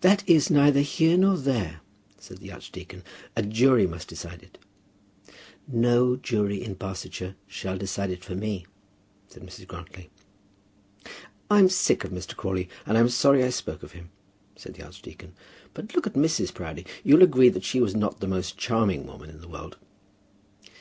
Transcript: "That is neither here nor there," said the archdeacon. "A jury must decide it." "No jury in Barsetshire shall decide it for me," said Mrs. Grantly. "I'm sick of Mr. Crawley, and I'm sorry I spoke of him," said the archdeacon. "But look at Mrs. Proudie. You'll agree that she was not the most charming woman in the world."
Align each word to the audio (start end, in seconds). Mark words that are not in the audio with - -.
"That 0.00 0.28
is 0.28 0.50
neither 0.50 0.80
here 0.80 1.16
nor 1.16 1.36
there," 1.36 1.82
said 2.18 2.38
the 2.38 2.50
archdeacon. 2.50 3.04
"A 3.36 3.42
jury 3.44 3.86
must 3.86 4.08
decide 4.08 4.42
it." 4.42 4.58
"No 5.68 6.16
jury 6.16 6.60
in 6.60 6.74
Barsetshire 6.74 7.36
shall 7.46 7.78
decide 7.78 8.10
it 8.10 8.24
for 8.24 8.34
me," 8.34 8.66
said 9.28 9.44
Mrs. 9.44 9.68
Grantly. 9.68 10.10
"I'm 11.48 11.68
sick 11.68 12.02
of 12.02 12.10
Mr. 12.10 12.34
Crawley, 12.34 12.68
and 12.86 12.98
I'm 12.98 13.08
sorry 13.08 13.44
I 13.44 13.50
spoke 13.50 13.84
of 13.84 13.92
him," 13.92 14.10
said 14.56 14.74
the 14.74 14.82
archdeacon. 14.82 15.32
"But 15.74 15.94
look 15.94 16.08
at 16.08 16.14
Mrs. 16.14 16.52
Proudie. 16.52 16.84
You'll 17.04 17.22
agree 17.22 17.48
that 17.50 17.62
she 17.62 17.78
was 17.78 17.94
not 17.94 18.18
the 18.18 18.26
most 18.26 18.58
charming 18.58 19.06
woman 19.06 19.30
in 19.30 19.40
the 19.40 19.46
world." 19.46 19.76